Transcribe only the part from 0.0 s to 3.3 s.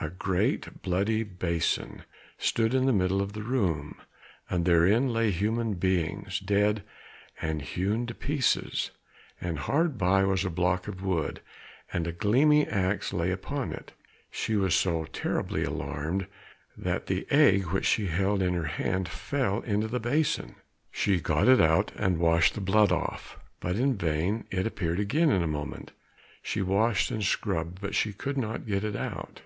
A great bloody basin stood in the middle